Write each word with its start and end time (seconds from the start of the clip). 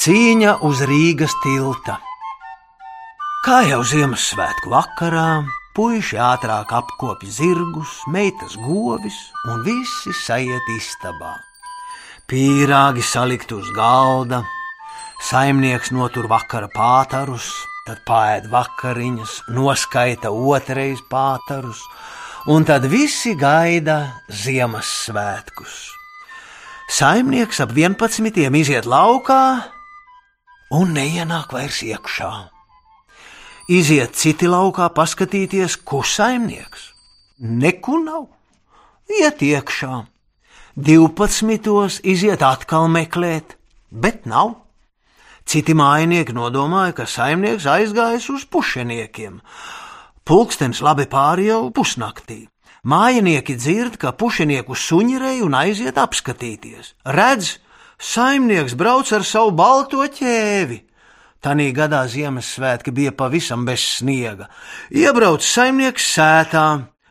Cīņa 0.00 0.54
uz 0.64 0.78
Rīgas 0.88 1.34
tilta. 1.42 1.98
Kā 3.44 3.58
jau 3.68 3.82
Ziemassvētku 3.84 4.70
vakarā, 4.72 5.42
puiši 5.76 6.16
ātrāk 6.16 6.70
apkopja 6.72 7.28
zirgus, 7.28 7.98
meitas 8.08 8.54
govis 8.62 9.18
un 9.44 9.58
visi 9.66 10.14
sajiet 10.22 10.70
istabā. 10.72 11.34
Pīrāgi 12.32 13.04
salikt 13.04 13.52
uz 13.52 13.68
galda, 13.76 14.38
saimnieks 15.28 15.92
notur 15.92 16.30
vakara 16.32 16.70
pātarus, 16.72 17.50
tad 17.84 18.00
pāēd 18.08 18.46
vakariņas, 18.54 19.34
noskaita 19.52 20.32
otrais 20.32 21.02
pātarus, 21.12 21.82
un 22.48 22.64
tad 22.64 22.86
visi 22.88 23.34
gaida 23.36 23.98
Ziemassvētkus. 24.32 25.76
Saimnieks 26.88 27.60
ap 27.60 27.76
11. 27.76 28.48
iziet 28.62 28.88
laukā 28.88 29.42
un 30.70 30.94
neienāk 30.94 31.52
vairs 31.54 31.82
iekšā. 31.82 32.32
Iziet 33.70 34.16
citi 34.18 34.48
laukā 34.50 34.88
paskatīties, 34.94 35.76
kur 35.86 36.06
saimnieks. 36.06 36.90
Neku 37.38 38.00
nav. 38.02 38.26
Iet 39.20 39.42
iekšā. 39.42 40.06
12. 40.76 42.00
iziet 42.06 42.42
atkal 42.46 42.88
meklēt, 42.90 43.56
bet 43.90 44.26
nav. 44.26 44.56
Citi 45.46 45.74
mājinieki 45.74 46.34
nodomāja, 46.34 46.94
ka 46.94 47.06
saimnieks 47.10 47.66
aizgājis 47.66 48.28
uz 48.30 48.46
pušeniekiem. 48.46 49.40
Pulkstenis 50.26 50.82
labi 50.84 51.08
pāri 51.10 51.48
jau 51.48 51.64
pusnaktī. 51.74 52.44
Mājinieki 52.86 53.56
dzird, 53.58 53.98
ka 54.00 54.14
pušenieku 54.16 54.76
suņirēju 54.78 55.48
un 55.48 55.56
aiziet 55.58 55.98
apskatīties. 56.00 56.94
Redz, 57.04 57.58
saimnieks 58.00 58.74
brauc 58.74 59.12
ar 59.12 59.24
savu 59.24 59.52
balto 59.52 60.00
ķēvi. 60.02 60.80
Tanī 61.40 61.70
gadā 61.72 62.02
Ziemassvētki 62.08 62.92
bija 62.92 63.12
pavisam 63.16 63.64
bez 63.64 63.84
sniega. 63.96 64.50
Iebrauc 64.92 65.44
saimnieks 65.44 66.10
sētā, 66.16 66.66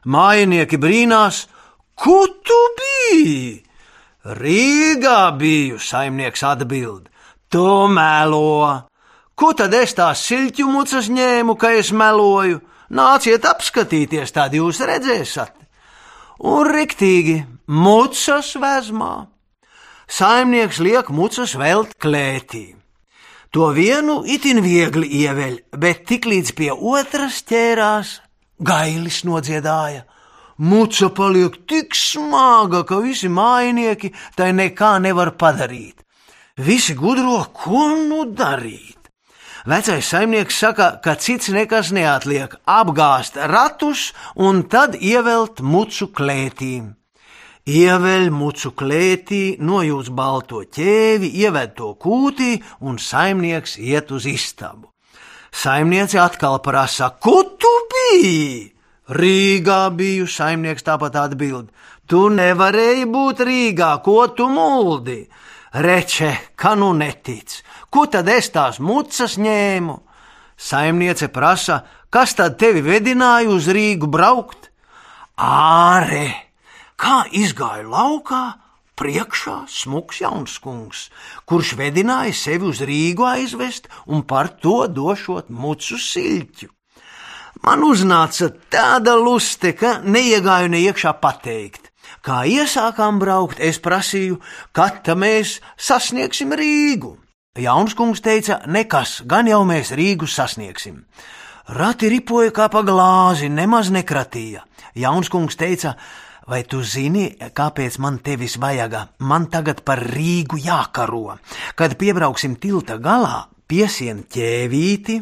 mājinieki 0.06 0.78
brīnās, 0.78 1.48
ko 1.98 2.28
tu 2.46 2.60
biji? 2.78 3.64
Rīgā 4.38 5.32
biju, 5.40 5.80
saimnieks 5.82 6.44
atbild. 6.46 7.10
Tu 7.50 7.66
melo! 7.90 8.90
Ko 9.40 9.54
tad 9.56 9.74
es 9.74 9.96
tās 9.96 10.22
siļķu 10.28 10.68
mucas 10.68 11.08
ņēmu, 11.10 11.56
ka 11.58 11.72
es 11.80 11.94
meloju? 11.96 12.60
Nāciet 12.94 13.46
apskatīties, 13.48 14.34
tad 14.36 14.54
jūs 14.58 14.82
redzēsiet. 14.84 15.56
Un 16.50 16.70
riktīgi, 16.70 17.38
mucas 17.66 18.52
vezmā. 18.60 19.14
Saimnieks 20.10 20.80
liek 20.82 21.12
mucas 21.14 21.52
velt 21.54 21.92
klētī. 22.02 22.74
To 23.54 23.68
vienu 23.78 24.24
itin 24.26 24.58
viegli 24.66 25.06
ieveļ, 25.22 25.54
bet 25.78 26.08
tiklīdz 26.10 26.54
pie 26.58 26.72
otras 26.74 27.44
ķērās, 27.46 28.16
gailis 28.58 29.22
nodziedāja. 29.30 30.08
Muca 30.58 31.12
paliek 31.14 31.62
tik 31.70 31.94
smaga, 31.94 32.82
ka 32.90 32.98
visi 33.06 33.30
mājinieki 33.30 34.10
tai 34.36 34.50
nekā 34.58 34.98
nevar 35.06 35.36
padarīt. 35.38 36.02
Visi 36.58 36.98
gudro, 36.98 37.46
ko 37.54 37.88
nu 37.94 38.26
darīt. 38.34 38.98
Vecais 39.70 40.10
saimnieks 40.10 40.58
saka, 40.58 40.96
ka 41.04 41.16
cits 41.22 41.54
nekas 41.54 41.94
neatliek- 41.94 42.58
apgāzt 42.82 43.38
ratus 43.38 44.12
un 44.36 44.64
tad 44.64 44.98
ievelt 44.98 45.62
mucu 45.62 46.10
klētīm. 46.10 46.99
Ieveļ 47.70 48.30
mucu 48.34 48.72
klētī, 48.74 49.60
nojūts 49.62 50.10
balto 50.16 50.64
ķēvi, 50.74 51.28
ieved 51.44 51.76
to 51.78 51.92
kūtī, 52.02 52.56
un 52.82 52.98
saimnieks 52.98 53.76
iet 53.78 54.10
uz 54.16 54.26
istabu. 54.26 54.90
Saimniece 55.54 56.18
atkal 56.22 56.58
prasa, 56.66 57.12
ko 57.22 57.44
tu 57.62 57.70
biji? 57.92 58.72
Rīgā 59.14 59.84
biju, 59.94 60.26
saimnieks 60.30 60.86
tāpat 60.86 61.20
atbild. 61.22 61.70
Tu 62.10 62.24
nevarēji 62.34 63.06
būt 63.10 63.46
Rīgā, 63.46 63.92
ko 64.06 64.26
tu 64.34 64.50
muldi? 64.50 65.22
Reče, 65.74 66.34
ka 66.58 66.74
nu 66.74 66.94
netic, 66.98 67.62
ko 67.94 68.08
tad 68.10 68.30
es 68.34 68.50
tās 68.50 68.82
mucas 68.82 69.38
ņēmu? 69.38 70.00
Saimniece 70.58 71.30
prasa, 71.30 71.84
kas 72.10 72.34
tad 72.34 72.58
tevi 72.58 72.82
vedināja 72.82 73.54
uz 73.54 73.70
Rīgu 73.70 74.10
braukt? 74.10 74.72
Āre! 75.38 76.49
Kā 77.00 77.24
izgāja 77.32 77.88
laukā, 77.88 78.44
priekšā 79.00 79.64
smuks 79.72 80.20
jauns 80.24 80.58
kungs, 80.60 81.06
kurš 81.48 81.78
vedināja 81.80 82.36
sevi 82.36 82.68
uz 82.68 82.82
Rīgu 82.84 83.24
aizvest 83.30 83.88
un 84.08 84.26
par 84.28 84.52
to 84.60 84.84
došot 84.92 85.50
mucu 85.50 85.96
siļķu. 85.96 86.68
Man 87.64 87.84
uznāca 87.84 88.52
tāda 88.72 89.16
luste, 89.20 89.74
ka 89.76 90.00
neiegāju 90.04 90.72
ne 90.72 90.84
iekšā 90.88 91.16
pateikt. 91.20 91.90
Kā 92.24 92.44
iesākām 92.48 93.20
braukt, 93.20 93.60
es 93.64 93.80
prasīju, 93.84 94.40
kad 94.76 95.08
mēs 95.16 95.60
sasniegsim 95.80 96.52
Rīgu. 96.56 97.16
Jauns 97.60 97.96
kungs 97.96 98.24
teica, 98.24 98.62
nekas, 98.68 99.20
gan 99.28 99.48
jau 99.48 99.62
mēs 99.68 99.92
Rīgu 99.96 100.28
sasniegsim. 100.28 101.04
Rati 101.76 102.10
ripoja 102.12 102.52
kā 102.56 102.70
pa 102.72 102.82
glāzi, 102.84 103.50
nemaz 103.52 103.92
nekratīja. 103.94 104.64
Jauns 104.96 105.30
kungs 105.32 105.60
teica, 105.60 105.96
Vai 106.50 106.64
tu 106.66 106.80
zini, 106.82 107.28
kāpēc 107.38 108.00
man 108.02 108.16
tevis 108.26 108.56
vajaga? 108.58 109.04
Man 109.22 109.46
tagad 109.54 109.84
par 109.86 110.00
Rīgu 110.02 110.58
jākaro. 110.64 111.36
Kad 111.78 111.94
piebrauksim 112.02 112.56
tilta 112.58 112.98
galā, 112.98 113.44
piesien 113.70 114.24
ķēvīti, 114.34 115.20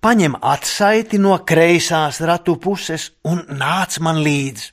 paņem 0.00 0.38
atsaiti 0.40 1.20
no 1.20 1.36
kreisās 1.44 2.22
ratu 2.24 2.56
puses 2.56 3.10
un 3.28 3.44
nāc 3.52 3.98
man 4.00 4.22
līdzi. 4.24 4.72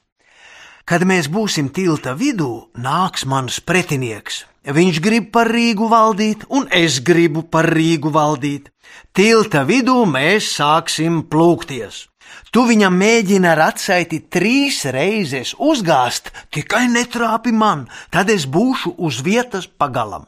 Kad 0.87 1.03
mēs 1.07 1.27
būsim 1.27 1.67
tilta 1.75 2.15
vidū, 2.15 2.69
nāks 2.79 3.27
mans 3.27 3.59
pretinieks. 3.59 4.45
Viņš 4.63 5.03
grib 5.03 5.29
par 5.35 5.51
Rīgu 5.51 5.89
valdīt, 5.91 6.47
un 6.47 6.69
es 6.71 7.01
gribu 7.03 7.43
par 7.43 7.67
Rīgu 7.67 8.11
valdīt. 8.15 8.71
Tilta 9.11 9.67
vidū 9.67 9.99
mēs 10.07 10.47
sāksim 10.55 11.25
plūkties. 11.27 12.05
Tu 12.53 12.61
viņam 12.69 12.93
mēģini 12.93 13.47
ar 13.49 13.63
atsaiti 13.71 14.19
trīs 14.29 14.83
reizes 14.93 15.55
uzgāzt, 15.57 16.29
tikai 16.53 16.83
netrāpi 16.85 17.49
man, 17.49 17.87
tad 18.13 18.29
es 18.29 18.45
būšu 18.45 18.93
uz 19.07 19.23
vietas 19.25 19.65
pagalam. 19.65 20.27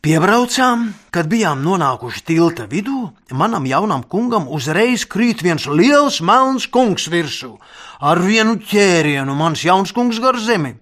Piebraucām, 0.00 0.86
kad 1.12 1.28
bijām 1.28 1.60
nonākuši 1.66 2.22
tilta 2.30 2.64
vidū, 2.70 3.10
manam 3.28 3.66
jaunam 3.68 4.06
kungam 4.08 4.48
uzreiz 4.48 5.04
krīt 5.04 5.44
viens 5.44 5.68
liels 5.68 6.22
melns 6.24 6.64
kungs 6.72 7.10
virsū. 7.12 7.58
Ar 8.00 8.22
vienu 8.24 8.56
ķērienu 8.62 9.36
mans 9.36 9.66
jauns 9.68 9.92
kungs 9.92 10.22
gar 10.24 10.38
zemi. 10.40 10.78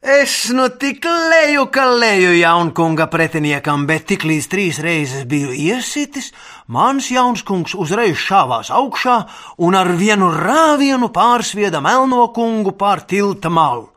Es 0.00 0.48
nu 0.48 0.64
tik 0.80 1.04
leju, 1.04 1.66
ka 1.68 1.84
leju 1.84 2.32
jaunkunga 2.38 3.10
pretiniekam, 3.12 3.82
bet 3.84 4.06
tik 4.08 4.22
līdz 4.24 4.46
trīs 4.48 4.78
reizes 4.80 5.26
biju 5.28 5.52
iesitis, 5.52 6.30
mans 6.72 7.10
jaunskungs 7.12 7.74
uzreiz 7.76 8.16
šāvās 8.16 8.70
augšā 8.72 9.16
un 9.60 9.76
ar 9.76 9.92
vienu 10.00 10.30
rāvienu 10.32 11.10
pārsvieda 11.12 11.82
melno 11.84 12.30
kungu 12.32 12.72
pār 12.80 13.04
tilta 13.04 13.52
malu. 13.52 13.90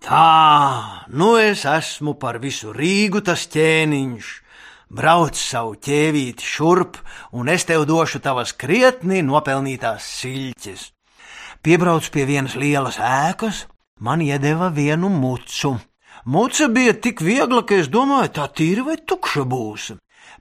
Tā, 0.00 1.04
nu 1.12 1.34
es 1.36 1.66
esmu 1.68 2.14
par 2.16 2.38
visu 2.40 2.72
Rīgu 2.72 3.20
tas 3.20 3.44
ķēniņš. 3.52 4.30
Brauc 4.88 5.36
savu 5.36 5.74
ķēvīti 5.76 6.48
šurp, 6.48 6.96
un 7.36 7.52
es 7.52 7.68
tev 7.68 7.84
došu 7.84 8.22
tavas 8.24 8.54
krietni 8.56 9.20
nopelnītās 9.20 10.08
siļķes. 10.22 10.86
Piebrauc 11.60 12.08
pie 12.08 12.24
vienas 12.24 12.56
lielas 12.56 12.96
ēkas, 12.96 13.66
man 14.00 14.20
iedeva 14.20 14.68
vienu 14.68 15.08
mucu. 15.08 15.76
Muca 16.24 16.68
bija 16.68 16.92
tik 16.92 17.20
viegla, 17.20 17.62
ka 17.64 17.78
es 17.80 17.88
domāju, 17.88 18.32
tā 18.36 18.48
tīra 18.52 18.84
vai 18.84 18.96
tukša 18.96 19.44
būs. 19.48 19.92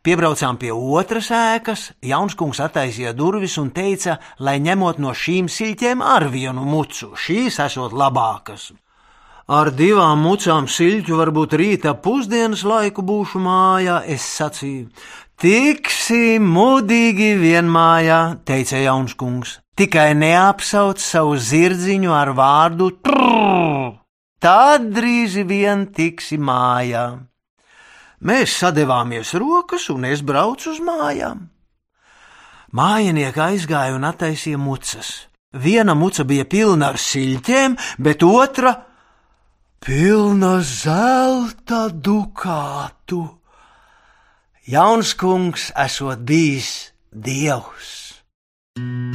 Piebraucām 0.03 0.57
pie 0.59 0.71
otras 0.71 1.29
ēkas, 1.35 1.89
Jaunskungs 2.03 2.59
attaisīja 2.63 3.13
durvis 3.15 3.57
un 3.59 3.71
teica, 3.75 4.17
lai 4.39 4.59
ņemot 4.63 4.99
no 5.03 5.11
šīm 5.11 5.49
siļķēm 5.51 6.03
ar 6.03 6.29
vienu 6.31 6.63
mucu, 6.63 7.13
šīs 7.19 7.59
esot 7.65 7.95
labākas. 7.95 8.71
Ar 9.49 9.71
divām 9.73 10.21
mucām 10.23 10.67
siļķu 10.69 11.15
varbūt 11.19 11.55
rīta 11.59 11.95
pusdienas 11.99 12.63
laiku 12.63 13.03
būšu 13.03 13.41
mājā, 13.43 14.03
es 14.05 14.27
sacīju. 14.37 14.91
Tiksi 15.39 16.37
mudīgi 16.43 17.33
vienmājā, 17.39 18.19
teica 18.45 18.83
Jaunskungs 18.83 19.57
tikai 19.79 20.11
neapsauc 20.17 20.99
savu 20.99 21.37
zirdziņu 21.39 22.11
ar 22.11 22.33
vārdu 22.35 22.89
trrr, 22.99 23.93
tad 24.43 24.89
drīz 24.91 25.37
vien 25.47 25.85
tiksi 25.95 26.35
mājā. 26.35 27.05
Mēs 28.19 28.57
sadevāmies 28.59 29.31
rokas, 29.39 29.87
un 29.93 30.09
es 30.09 30.19
braucu 30.25 30.73
uz 30.73 30.81
mājām. 30.83 31.47
Mājinieki 32.75 33.39
aizgāja 33.45 33.95
un 33.95 34.03
attaisīja 34.09 34.59
mucas. 34.59 35.29
Viena 35.55 35.95
muca 35.95 36.27
bija 36.27 36.43
pilna 36.45 36.91
ar 36.91 36.99
siļķiem, 36.99 37.77
bet 38.03 38.23
otra 38.27 38.75
pilna 39.79 40.59
zelta 40.61 41.87
dukātu. 41.89 43.23
jauns 44.67 45.15
kungs 45.15 45.71
esot 45.73 46.19
bijis 46.19 46.91
Dievs. 47.09 47.95
Katrai 48.75 49.08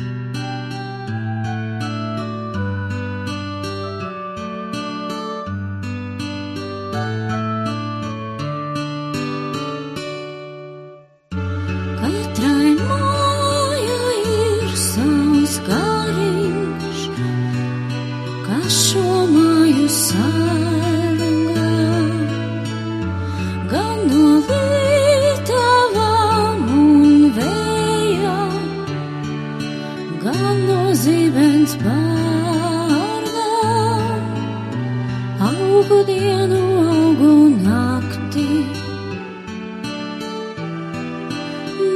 augu 35.85 36.05
dienu, 36.09 36.61
augu 36.89 37.33
naktī. 37.61 38.49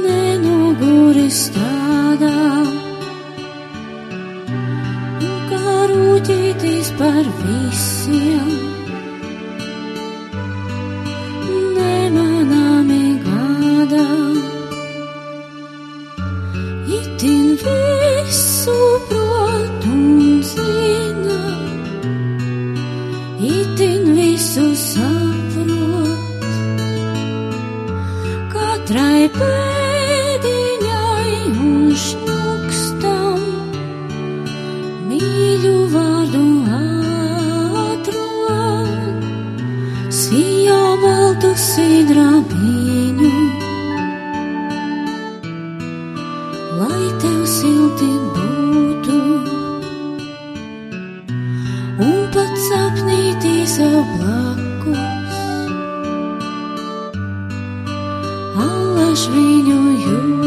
nenoguri 0.03 1.29
strādā. 1.33 2.35
Kā 5.49 5.75
rūķītīs 5.89 6.93
par 6.99 7.23
visiem, 7.41 8.28
itin 23.39 24.15
visu 24.15 24.75
saprot. 24.75 26.19
Katrai 28.51 29.23
pēdiņai 29.37 31.31
un 31.63 31.95
šņukstam 32.03 33.39
mīļu 35.09 35.75
vārdu 35.93 36.45
atrod, 37.85 38.91
sijā 40.21 40.83
baltu 41.05 41.51
sidrabiņu, 41.69 43.08
sapnītī 53.79 53.87
sev 53.87 54.03
blakus. 54.19 55.37
Allaž 58.59 59.23
viņu 59.31 59.79
jūti. 60.03 60.38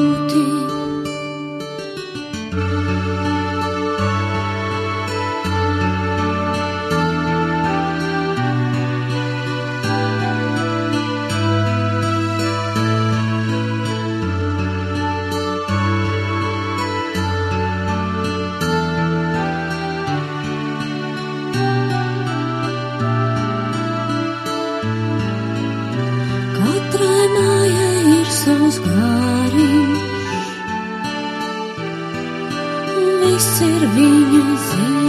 Viss 33.32 33.60
ir 33.66 33.86
viņa 33.94 34.42
zīme. 34.66 35.01